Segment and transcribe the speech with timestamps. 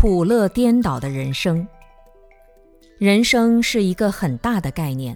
[0.00, 1.68] 苦乐颠倒的人生。
[2.96, 5.14] 人生是一个很大的概念，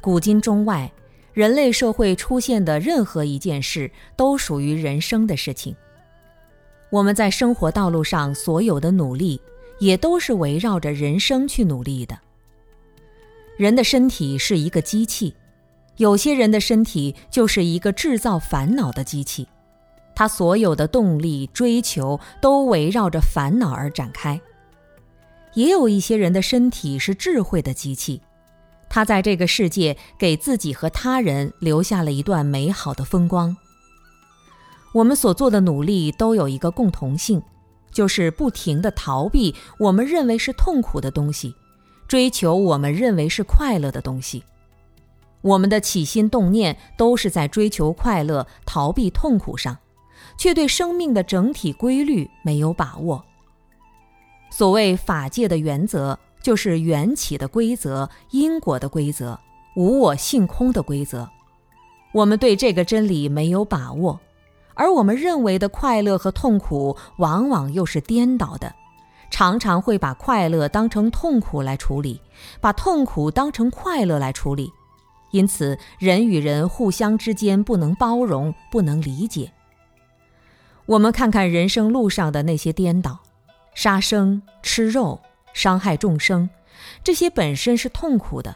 [0.00, 0.90] 古今中外，
[1.34, 5.76] 人类社会出现的任何一件事都属于人生的事情。
[6.88, 9.38] 我们在生活道路上所有的努力，
[9.80, 12.18] 也都是围绕着人生去努力的。
[13.58, 15.34] 人的身体是一个机器，
[15.98, 19.46] 有些人的身体就是一个制造烦恼的机器。
[20.16, 24.40] 他所有的动力、追求都围绕着烦恼而展开。
[25.52, 28.20] 也有一些人的身体是智慧的机器，
[28.88, 33.56] 他在这个世界给自己和他人留下了一段美好的风光。
[34.92, 37.42] 我们所做的努力都有一个共同性，
[37.92, 41.54] 就是不停地逃避我们认为是痛苦的东西，
[42.08, 44.42] 追求我们认为是快乐的东西。
[45.42, 49.76] 我们的起心动念都是在追求快乐、逃避痛苦上。
[50.36, 53.24] 却对生命的整体规律没有把握。
[54.50, 59.38] 所谓法界的原则，就是缘起的规则、因果的规则、
[59.74, 61.28] 无我性空的规则。
[62.12, 64.18] 我们对这个真理没有把握，
[64.74, 68.74] 而我们认为的快乐和痛苦，往往又是颠倒的，
[69.30, 72.20] 常常会把快乐当成痛苦来处理，
[72.60, 74.72] 把痛苦当成快乐来处理。
[75.32, 79.52] 因此，人与人互相之间不能包容，不能理解。
[80.86, 83.18] 我们看看人生路上的那些颠倒，
[83.74, 85.20] 杀生、吃肉、
[85.52, 86.48] 伤害众生，
[87.02, 88.54] 这些本身是痛苦的。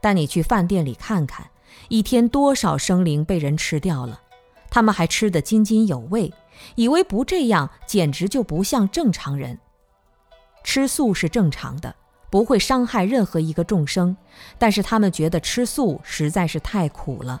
[0.00, 1.48] 但你去饭店里看看，
[1.88, 4.20] 一天多少生灵被人吃掉了，
[4.68, 6.32] 他们还吃得津津有味，
[6.74, 9.56] 以为不这样简直就不像正常人。
[10.64, 11.94] 吃素是正常的，
[12.30, 14.16] 不会伤害任何一个众生，
[14.58, 17.40] 但是他们觉得吃素实在是太苦了。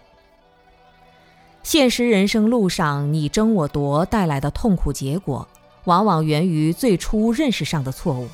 [1.62, 5.46] 现实人生路上，你争我夺带来的痛苦结果，
[5.84, 8.28] 往往源于最初认识上的错误。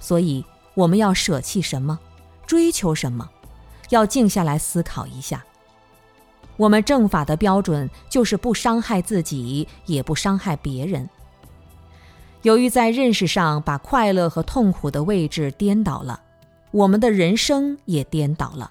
[0.00, 1.98] 所以，我们要舍弃什么，
[2.46, 3.28] 追求什么，
[3.90, 5.44] 要静下来思考一下。
[6.56, 11.08] 我们正法的标准就是不伤害自己，也不伤害别人。
[12.42, 16.20] 由于在认识上把快乐和痛苦的位置颠倒了，
[16.70, 18.70] 我们的人生也颠倒了。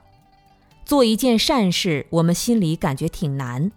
[0.86, 3.72] 做一件善事，我们心里感觉挺难。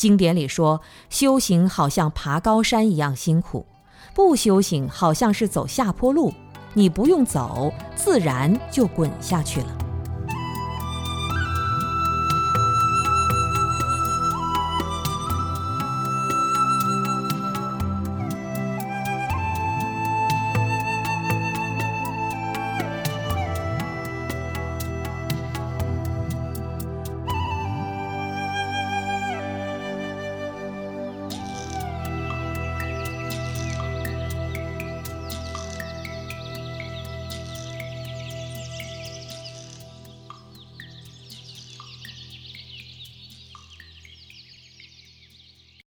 [0.00, 0.80] 经典里说，
[1.10, 3.66] 修行好像爬高山一样辛苦，
[4.14, 6.32] 不修行好像是走下坡路，
[6.72, 9.79] 你不用走，自然就滚下去了。